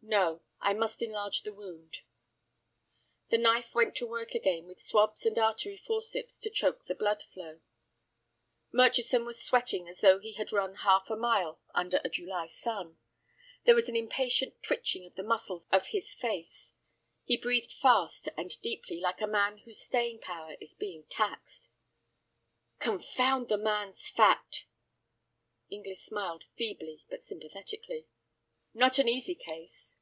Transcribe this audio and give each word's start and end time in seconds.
"No. 0.00 0.40
I 0.60 0.72
must 0.72 1.02
enlarge 1.02 1.42
the 1.42 1.52
wound." 1.52 1.98
The 3.28 3.36
knife 3.36 3.74
went 3.74 3.94
to 3.96 4.06
work 4.06 4.32
again, 4.34 4.64
with 4.66 4.80
swabs 4.80 5.26
and 5.26 5.36
artery 5.38 5.76
forceps 5.76 6.38
to 6.38 6.48
choke 6.50 6.84
the 6.84 6.94
blood 6.94 7.24
flow. 7.34 7.60
Murchison 8.72 9.26
was 9.26 9.42
sweating 9.42 9.86
as 9.86 10.00
though 10.00 10.18
he 10.18 10.32
had 10.34 10.50
run 10.52 10.76
half 10.76 11.10
a 11.10 11.16
mile 11.16 11.60
under 11.74 12.00
a 12.04 12.08
July 12.08 12.46
sun. 12.46 12.98
There 13.64 13.74
was 13.74 13.90
an 13.90 13.96
impatient 13.96 14.62
twitching 14.62 15.04
of 15.04 15.14
the 15.16 15.22
muscles 15.24 15.66
of 15.70 15.88
his 15.88 16.14
face. 16.14 16.72
He 17.24 17.36
breathed 17.36 17.72
fast 17.74 18.28
and 18.34 18.58
deeply, 18.62 19.00
like 19.00 19.20
a 19.20 19.26
man 19.26 19.58
whose 19.58 19.80
staying 19.82 20.20
power 20.20 20.56
is 20.58 20.74
being 20.74 21.04
taxed. 21.10 21.70
"Confound 22.78 23.48
the 23.48 23.58
man's 23.58 24.08
fat!" 24.08 24.64
Inglis 25.68 26.02
smiled 26.02 26.44
feebly 26.56 27.04
but 27.10 27.24
sympathetically. 27.24 28.06
"Not 28.74 28.98
an 28.98 29.08
easy 29.08 29.34
case." 29.34 29.96